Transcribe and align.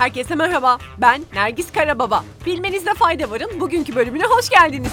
Herkese 0.00 0.34
merhaba. 0.34 0.78
Ben 0.98 1.22
Nergis 1.34 1.72
Karababa. 1.72 2.24
Bilmenizde 2.46 2.94
fayda 2.94 3.30
varın. 3.30 3.60
Bugünkü 3.60 3.96
bölümüne 3.96 4.24
hoş 4.24 4.48
geldiniz. 4.48 4.92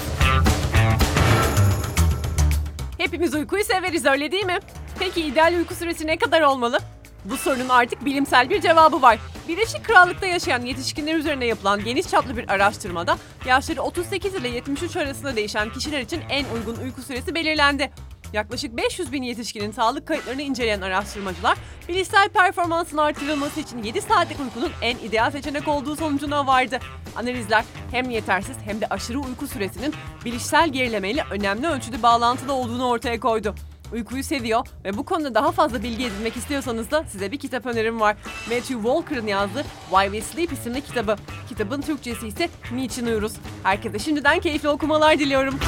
Hepimiz 2.98 3.34
uykuyu 3.34 3.64
severiz 3.64 4.06
öyle 4.06 4.32
değil 4.32 4.46
mi? 4.46 4.58
Peki 5.00 5.22
ideal 5.22 5.54
uyku 5.54 5.76
süresi 5.76 6.08
ne 6.08 6.18
kadar 6.18 6.42
olmalı? 6.42 6.80
Bu 7.26 7.38
sorunun 7.38 7.70
artık 7.70 8.06
bilimsel 8.06 8.50
bir 8.50 8.62
cevabı 8.62 9.02
var. 9.02 9.20
Birleşik 9.48 9.84
Krallık'ta 9.86 10.26
yaşayan 10.26 10.62
yetişkinler 10.62 11.16
üzerine 11.16 11.46
yapılan 11.46 11.84
geniş 11.84 12.08
çaplı 12.08 12.38
bir 12.38 12.50
araştırmada 12.50 13.18
yaşları 13.46 13.82
38 13.82 14.36
ile 14.36 14.48
73 14.48 14.96
arasında 14.96 15.36
değişen 15.36 15.70
kişiler 15.70 16.02
için 16.02 16.22
en 16.30 16.46
uygun 16.56 16.84
uyku 16.84 17.02
süresi 17.02 17.36
belirlendi. 17.36 17.92
Yaklaşık 18.34 18.78
500 18.78 19.12
bin 19.12 19.24
yetişkinin 19.24 19.72
sağlık 19.72 20.08
kayıtlarını 20.08 20.42
inceleyen 20.42 20.82
araştırmacılar, 20.82 21.58
bilişsel 21.90 22.30
performansın 22.30 22.98
artırılması 22.98 23.60
için 23.60 23.84
7 23.84 24.02
saatlik 24.02 24.40
uykunun 24.40 24.72
en 24.82 24.98
ideal 24.98 25.32
seçenek 25.32 25.68
olduğu 25.68 25.96
sonucuna 25.96 26.48
vardı. 26.48 26.80
Analizler 27.16 27.66
hem 27.92 28.10
yetersiz 28.10 28.58
hem 28.66 28.82
de 28.82 28.88
aşırı 28.88 29.20
uyku 29.20 29.48
süresinin 29.48 29.94
bilişsel 30.26 30.70
gerilemeyle 30.70 31.24
önemli 31.32 31.68
ölçüde 31.68 32.04
bağlantılı 32.04 32.54
olduğunu 32.54 32.88
ortaya 32.88 33.20
koydu. 33.20 33.56
Uykuyu 33.94 34.24
seviyor 34.24 34.68
ve 34.86 34.98
bu 34.98 35.06
konuda 35.06 35.36
daha 35.36 35.52
fazla 35.52 35.84
bilgi 35.84 36.06
edinmek 36.06 36.38
istiyorsanız 36.38 36.92
da 36.92 37.04
size 37.04 37.32
bir 37.32 37.38
kitap 37.38 37.66
önerim 37.66 38.00
var. 38.00 38.18
Matthew 38.50 38.74
Walker'ın 38.74 39.28
yazdığı 39.28 39.66
Why 39.90 40.06
We 40.06 40.22
Sleep 40.22 40.52
isimli 40.52 40.82
kitabı. 40.82 41.16
Kitabın 41.50 41.82
Türkçesi 41.82 42.28
ise 42.28 42.50
Niçin 42.72 43.06
Uyuruz. 43.06 43.34
Herkese 43.64 44.00
şimdiden 44.00 44.40
keyifli 44.40 44.70
okumalar 44.70 45.20
diliyorum. 45.20 45.60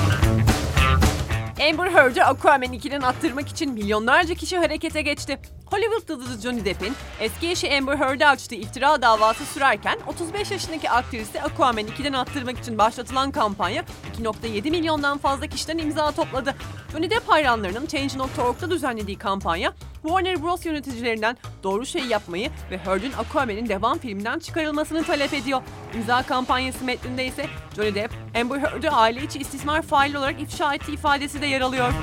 Amber 1.59 1.91
Heard'ı 1.91 2.25
Aquaman 2.25 2.73
2'den 2.73 3.01
attırmak 3.01 3.49
için 3.49 3.73
milyonlarca 3.73 4.35
kişi 4.35 4.57
harekete 4.57 5.01
geçti. 5.01 5.39
Hollywood 5.65 6.09
yıldızı 6.09 6.41
Johnny 6.41 6.65
Depp'in 6.65 6.93
eski 7.19 7.49
eşi 7.49 7.77
Amber 7.77 7.97
Heard'e 7.97 8.27
açtığı 8.27 8.55
iftira 8.55 9.01
davası 9.01 9.45
sürerken 9.45 9.99
35 10.07 10.51
yaşındaki 10.51 10.89
aktrisi 10.89 11.41
Aquaman 11.41 11.83
2'den 11.83 12.13
attırmak 12.13 12.59
için 12.59 12.77
başlatılan 12.77 13.31
kampanya 13.31 13.85
2.7 14.21 14.71
milyondan 14.71 15.17
fazla 15.17 15.47
kişiden 15.47 15.77
imza 15.77 16.11
topladı. 16.11 16.55
Johnny 16.91 17.09
Depp 17.09 17.29
hayranlarının 17.29 17.85
Change.org'da 17.85 18.71
düzenlediği 18.71 19.17
kampanya 19.17 19.73
Warner 20.01 20.43
Bros 20.43 20.65
yöneticilerinden 20.65 21.37
doğru 21.63 21.85
şeyi 21.85 22.07
yapmayı 22.07 22.49
ve 22.71 22.77
Heard'ün 22.77 23.11
Aquaman'in 23.11 23.69
devam 23.69 23.97
filminden 23.97 24.39
çıkarılmasını 24.39 25.03
talep 25.03 25.33
ediyor. 25.33 25.61
İmza 25.95 26.23
kampanyası 26.23 26.85
metninde 26.85 27.25
ise 27.25 27.45
Johnny 27.75 27.95
Depp, 27.95 28.13
Amber 28.41 28.59
Heard'ı 28.59 28.89
aile 28.89 29.23
içi 29.23 29.39
istismar 29.39 29.81
faili 29.81 30.17
olarak 30.17 30.41
ifşa 30.41 30.75
ettiği 30.75 30.93
ifadesi 30.93 31.41
de 31.41 31.45
yer 31.45 31.61
alıyor. 31.61 31.93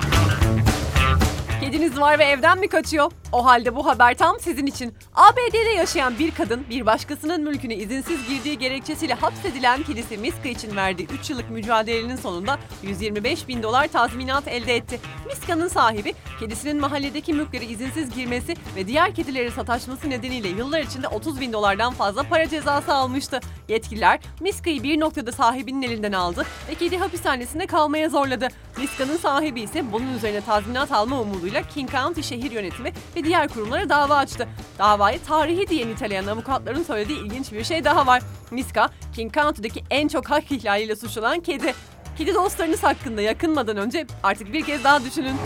Kediniz 1.60 2.00
var 2.00 2.18
ve 2.18 2.24
evden 2.24 2.58
mi 2.58 2.68
kaçıyor? 2.68 3.12
O 3.32 3.44
halde 3.44 3.76
bu 3.76 3.86
haber 3.86 4.14
tam 4.14 4.40
sizin 4.40 4.66
için. 4.66 4.94
ABD'de 5.14 5.70
yaşayan 5.76 6.18
bir 6.18 6.30
kadın 6.30 6.64
bir 6.70 6.86
başkasının 6.86 7.44
mülküne 7.44 7.74
izinsiz 7.74 8.28
girdiği 8.28 8.58
gerekçesiyle 8.58 9.14
hapsedilen 9.14 9.82
kedisi 9.82 10.18
Miska 10.18 10.48
için 10.48 10.76
verdiği 10.76 11.08
3 11.20 11.30
yıllık 11.30 11.50
mücadelenin 11.50 12.16
sonunda 12.16 12.58
125 12.82 13.48
bin 13.48 13.62
dolar 13.62 13.88
tazminat 13.88 14.48
elde 14.48 14.76
etti. 14.76 15.00
Miska'nın 15.26 15.68
sahibi 15.68 16.14
kedisinin 16.40 16.80
mahalledeki 16.80 17.32
mülklere 17.32 17.64
izinsiz 17.64 18.14
girmesi 18.14 18.54
ve 18.76 18.86
diğer 18.86 19.14
kedileri 19.14 19.50
sataşması 19.50 20.10
nedeniyle 20.10 20.48
yıllar 20.48 20.80
içinde 20.80 21.08
30 21.08 21.41
bin 21.41 21.52
dolardan 21.52 21.92
fazla 21.92 22.22
para 22.22 22.48
cezası 22.48 22.94
almıştı. 22.94 23.41
Yetkililer 23.69 24.20
Miska'yı 24.41 24.83
bir 24.83 25.00
noktada 25.00 25.33
sahibinin 25.33 25.83
elinden 25.83 26.12
aldı 26.12 26.47
ve 26.70 26.75
kedi 26.75 26.98
hapishanesinde 26.98 27.67
kalmaya 27.67 28.09
zorladı. 28.09 28.48
Miska'nın 28.78 29.17
sahibi 29.17 29.61
ise 29.61 29.92
bunun 29.92 30.14
üzerine 30.14 30.41
tazminat 30.41 30.92
alma 30.92 31.20
umuduyla 31.20 31.62
King 31.62 31.91
County 31.91 32.20
şehir 32.20 32.50
yönetimi 32.50 32.92
ve 33.17 33.25
diğer 33.25 33.48
kurumlara 33.48 33.89
dava 33.89 34.17
açtı. 34.17 34.48
Davayı 34.78 35.22
tarihi 35.22 35.69
diye 35.69 35.87
niteleyen 35.87 36.27
avukatların 36.27 36.83
söylediği 36.83 37.19
ilginç 37.19 37.53
bir 37.53 37.64
şey 37.64 37.84
daha 37.84 38.06
var. 38.06 38.22
Miska, 38.50 38.89
King 39.14 39.34
County'deki 39.34 39.84
en 39.91 40.09
çok 40.09 40.31
hak 40.31 40.53
ihlaliyle 40.53 40.97
suçlanan 40.97 41.41
kedi. 41.41 41.75
Kedi 42.19 42.34
dostlarınız 42.34 42.82
hakkında 42.82 43.22
yakınmadan 43.22 43.76
önce 43.76 44.06
artık 44.22 44.53
bir 44.53 44.65
kez 44.65 44.84
daha 44.84 45.05
düşünün. 45.05 45.37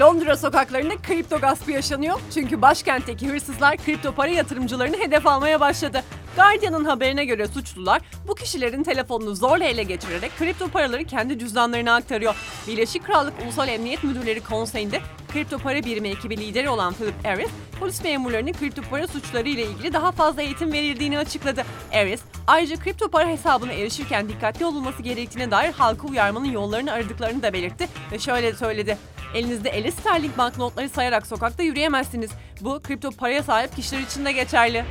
Londra 0.00 0.36
sokaklarında 0.36 0.96
kripto 0.96 1.38
gaspı 1.38 1.70
yaşanıyor. 1.70 2.20
Çünkü 2.34 2.62
başkentteki 2.62 3.28
hırsızlar 3.28 3.76
kripto 3.76 4.12
para 4.12 4.30
yatırımcılarını 4.30 4.96
hedef 4.96 5.26
almaya 5.26 5.60
başladı. 5.60 6.02
Guardian'ın 6.36 6.84
haberine 6.84 7.24
göre 7.24 7.48
suçlular 7.48 8.02
bu 8.28 8.34
kişilerin 8.34 8.82
telefonunu 8.82 9.34
zorla 9.34 9.64
ele 9.64 9.82
geçirerek 9.82 10.38
kripto 10.38 10.68
paraları 10.68 11.04
kendi 11.04 11.38
cüzdanlarına 11.38 11.94
aktarıyor. 11.94 12.36
Birleşik 12.66 13.06
Krallık 13.06 13.34
Ulusal 13.44 13.68
Emniyet 13.68 14.04
Müdürleri 14.04 14.40
Konseyi'nde 14.40 15.00
kripto 15.32 15.58
para 15.58 15.84
birimi 15.84 16.08
ekibi 16.08 16.36
lideri 16.36 16.68
olan 16.68 16.94
Philip 16.94 17.24
Harris, 17.24 17.50
polis 17.80 18.04
memurlarının 18.04 18.52
kripto 18.52 18.82
para 18.90 19.06
suçları 19.06 19.48
ile 19.48 19.62
ilgili 19.62 19.92
daha 19.92 20.12
fazla 20.12 20.42
eğitim 20.42 20.72
verildiğini 20.72 21.18
açıkladı. 21.18 21.64
Harris, 21.92 22.20
ayrıca 22.46 22.76
kripto 22.76 23.08
para 23.08 23.28
hesabına 23.28 23.72
erişirken 23.72 24.28
dikkatli 24.28 24.64
olunması 24.66 25.02
gerektiğine 25.02 25.50
dair 25.50 25.72
halka 25.72 26.08
uyarmanın 26.08 26.44
yollarını 26.52 26.92
aradıklarını 26.92 27.42
da 27.42 27.52
belirtti 27.52 27.88
ve 28.12 28.18
şöyle 28.18 28.52
söyledi. 28.52 28.98
Elinizde 29.34 29.68
50 29.68 29.92
sterlin 29.92 30.32
banknotları 30.38 30.88
sayarak 30.88 31.26
sokakta 31.26 31.62
yürüyemezsiniz. 31.62 32.30
Bu 32.60 32.80
kripto 32.82 33.10
paraya 33.10 33.42
sahip 33.42 33.76
kişiler 33.76 34.00
için 34.00 34.24
de 34.24 34.32
geçerli. 34.32 34.84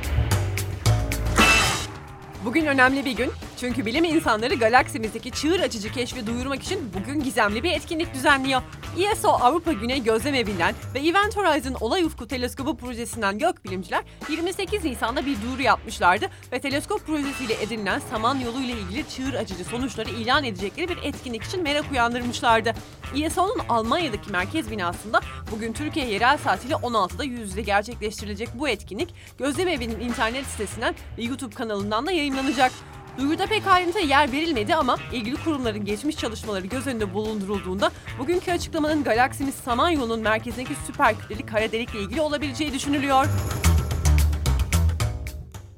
Bugün 2.44 2.66
önemli 2.66 3.04
bir 3.04 3.12
gün. 3.12 3.30
Çünkü 3.60 3.86
bilim 3.86 4.04
insanları 4.04 4.54
galaksimizdeki 4.54 5.30
çığır 5.30 5.60
açıcı 5.60 5.92
keşfi 5.92 6.26
duyurmak 6.26 6.62
için 6.62 6.92
bugün 6.94 7.22
gizemli 7.22 7.62
bir 7.62 7.70
etkinlik 7.70 8.14
düzenliyor. 8.14 8.62
ESO 8.98 9.28
Avrupa 9.28 9.72
Güney 9.72 10.02
Gözlem 10.02 10.34
Evi'nden 10.34 10.74
ve 10.94 10.98
Event 10.98 11.36
Horizon 11.36 11.76
Olay 11.80 12.04
Ufku 12.04 12.28
Teleskobu 12.28 12.76
projesinden 12.76 13.38
gökbilimciler 13.38 14.04
28 14.28 14.84
Nisan'da 14.84 15.26
bir 15.26 15.42
duyuru 15.42 15.62
yapmışlardı 15.62 16.26
ve 16.52 16.60
teleskop 16.60 17.06
projesiyle 17.06 17.62
edinilen 17.62 17.98
Samanyolu 18.10 18.60
ile 18.60 18.72
ilgili 18.72 19.08
çığır 19.08 19.34
açıcı 19.34 19.64
sonuçları 19.64 20.10
ilan 20.10 20.44
edecekleri 20.44 20.88
bir 20.88 20.98
etkinlik 21.02 21.42
için 21.42 21.62
merak 21.62 21.84
uyandırmışlardı. 21.92 22.72
ESO'nun 23.16 23.58
Almanya'daki 23.68 24.30
merkez 24.30 24.70
binasında 24.70 25.20
bugün 25.50 25.72
Türkiye 25.72 26.08
yerel 26.08 26.38
saatiyle 26.38 26.74
16'da 26.74 27.24
yüz 27.24 27.40
yüze 27.40 27.62
gerçekleştirilecek 27.62 28.48
bu 28.54 28.68
etkinlik 28.68 29.14
Gözlem 29.38 29.68
Evi'nin 29.68 30.00
internet 30.00 30.46
sitesinden 30.46 30.94
ve 31.18 31.22
YouTube 31.22 31.54
kanalından 31.54 32.06
da 32.06 32.12
yayınlanacak. 32.12 32.72
Duyuruda 33.18 33.46
pek 33.46 33.66
ayrıntıya 33.66 34.04
yer 34.04 34.32
verilmedi 34.32 34.74
ama 34.74 34.96
ilgili 35.12 35.44
kurumların 35.44 35.84
geçmiş 35.84 36.16
çalışmaları 36.16 36.66
göz 36.66 36.86
önünde 36.86 37.14
bulundurulduğunda 37.14 37.90
bugünkü 38.18 38.52
açıklamanın 38.52 39.04
galaksimiz 39.04 39.54
Samanyolu'nun 39.54 40.20
merkezindeki 40.20 40.74
süper 40.86 41.18
kütleli 41.18 41.46
kara 41.46 41.72
delikle 41.72 42.00
ilgili 42.00 42.20
olabileceği 42.20 42.72
düşünülüyor. 42.72 43.26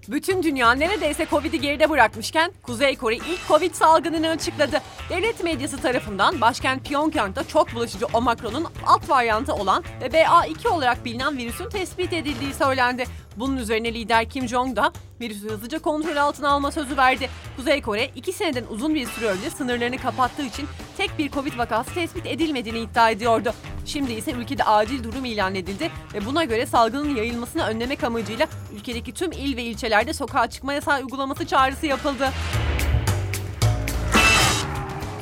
Bütün 0.08 0.42
dünya 0.42 0.72
neredeyse 0.72 1.26
Covid'i 1.30 1.60
geride 1.60 1.90
bırakmışken 1.90 2.52
Kuzey 2.62 2.96
Kore 2.96 3.16
ilk 3.16 3.48
Covid 3.48 3.74
salgınını 3.74 4.28
açıkladı. 4.28 4.80
Devlet 5.10 5.44
medyası 5.44 5.80
tarafından 5.80 6.40
başkent 6.40 6.88
Pyongyang'da 6.88 7.48
çok 7.48 7.74
bulaşıcı 7.74 8.06
Omikron'un 8.06 8.66
alt 8.86 9.08
varyantı 9.10 9.54
olan 9.54 9.84
ve 10.00 10.06
BA2 10.06 10.68
olarak 10.68 11.04
bilinen 11.04 11.38
virüsün 11.38 11.68
tespit 11.68 12.12
edildiği 12.12 12.54
söylendi. 12.54 13.04
Bunun 13.36 13.56
üzerine 13.56 13.94
lider 13.94 14.28
Kim 14.28 14.48
Jong 14.48 14.76
da 14.76 14.92
virüsü 15.20 15.48
hızlıca 15.48 15.78
kontrol 15.78 16.16
altına 16.16 16.48
alma 16.48 16.70
sözü 16.70 16.96
verdi. 16.96 17.28
Kuzey 17.56 17.82
Kore 17.82 18.10
iki 18.16 18.32
seneden 18.32 18.64
uzun 18.70 18.94
bir 18.94 19.06
süre 19.06 19.26
önce 19.26 19.50
sınırlarını 19.50 19.98
kapattığı 19.98 20.42
için 20.42 20.68
tek 20.96 21.18
bir 21.18 21.30
Covid 21.30 21.58
vakası 21.58 21.94
tespit 21.94 22.26
edilmediğini 22.26 22.78
iddia 22.78 23.10
ediyordu. 23.10 23.54
Şimdi 23.86 24.12
ise 24.12 24.32
ülkede 24.32 24.64
acil 24.64 25.04
durum 25.04 25.24
ilan 25.24 25.54
edildi 25.54 25.90
ve 26.14 26.26
buna 26.26 26.44
göre 26.44 26.66
salgının 26.66 27.16
yayılmasını 27.16 27.66
önlemek 27.66 28.04
amacıyla 28.04 28.46
ülkedeki 28.76 29.12
tüm 29.12 29.32
il 29.32 29.56
ve 29.56 29.62
ilçelerde 29.62 30.12
sokağa 30.12 30.50
çıkma 30.50 30.72
yasağı 30.72 31.00
uygulaması 31.00 31.46
çağrısı 31.46 31.86
yapıldı. 31.86 32.32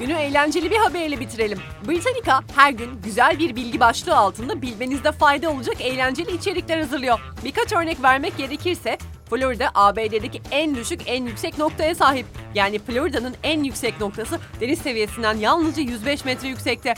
Günü 0.03 0.13
eğlenceli 0.13 0.71
bir 0.71 0.77
haberle 0.77 1.21
bitirelim. 1.21 1.59
Britannica 1.89 2.41
her 2.57 2.73
gün 2.73 3.03
güzel 3.05 3.39
bir 3.39 3.57
bilgi 3.57 3.81
başlığı 3.81 4.17
altında 4.17 4.63
bilmenizde 4.63 5.13
fayda 5.13 5.51
olacak 5.51 5.77
eğlenceli 5.81 6.37
içerikler 6.37 6.79
hazırlıyor. 6.79 7.21
Birkaç 7.45 7.73
örnek 7.73 8.03
vermek 8.03 8.37
gerekirse 8.37 8.99
Florida 9.31 9.71
ABD'deki 9.75 10.43
en 10.51 10.75
düşük 10.75 11.01
en 11.07 11.27
yüksek 11.27 11.59
noktaya 11.59 11.95
sahip. 11.95 12.27
Yani 12.55 12.79
Florida'nın 12.79 13.35
en 13.43 13.63
yüksek 13.63 14.01
noktası 14.01 14.39
deniz 14.61 14.79
seviyesinden 14.79 15.37
yalnızca 15.37 15.83
105 15.83 16.25
metre 16.25 16.49
yüksekte. 16.49 16.95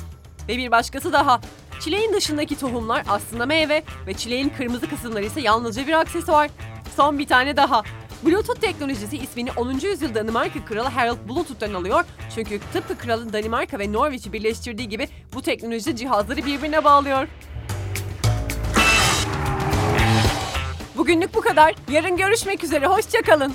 Ve 0.49 0.57
bir 0.57 0.71
başkası 0.71 1.13
daha. 1.13 1.41
Çileğin 1.81 2.13
dışındaki 2.13 2.59
tohumlar 2.59 3.03
aslında 3.09 3.47
meyve 3.47 3.83
ve 4.07 4.15
çileğin 4.15 4.49
kırmızı 4.49 4.91
kısımları 4.91 5.25
ise 5.25 5.41
yalnızca 5.41 5.87
bir 5.87 6.01
aksesuar. 6.01 6.51
Son 6.97 7.19
bir 7.19 7.27
tane 7.27 7.57
daha. 7.57 7.83
Bluetooth 8.27 8.61
teknolojisi 8.61 9.17
ismini 9.17 9.53
10. 9.53 9.73
yüzyıl 9.73 10.15
Danimarka 10.15 10.65
Kralı 10.65 10.89
Harald 10.89 11.29
Bluetooth'tan 11.29 11.75
alıyor. 11.75 12.05
Çünkü 12.35 12.61
tıpkı 12.73 12.99
kralın 12.99 13.33
Danimarka 13.33 13.79
ve 13.79 13.93
Norveç'i 13.93 14.33
birleştirdiği 14.33 14.89
gibi 14.89 15.09
bu 15.35 15.43
teknoloji 15.43 15.97
cihazları 15.97 16.47
birbirine 16.47 16.85
bağlıyor. 16.85 17.29
Bugünlük 20.97 21.35
bu 21.35 21.41
kadar. 21.41 21.75
Yarın 21.91 22.17
görüşmek 22.17 22.65
üzere. 22.65 22.87
Hoşçakalın. 22.87 23.55